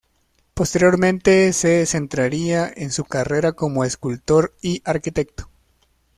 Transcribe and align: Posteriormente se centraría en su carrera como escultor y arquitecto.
Posteriormente 0.55 1.53
se 1.53 1.85
centraría 1.85 2.71
en 2.75 2.89
su 2.91 3.05
carrera 3.05 3.51
como 3.53 3.83
escultor 3.85 4.55
y 4.59 4.81
arquitecto. 4.83 5.47